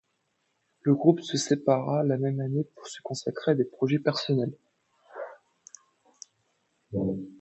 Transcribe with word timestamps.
Le 0.81 0.95
groupe 0.95 1.21
se 1.21 1.37
sépara 1.37 2.03
la 2.03 2.17
même 2.17 2.39
année 2.39 2.63
pour 2.75 2.87
se 2.87 2.99
consacrer 3.03 3.51
à 3.51 3.53
des 3.53 3.65
projets 3.65 3.99
personnels. 3.99 4.57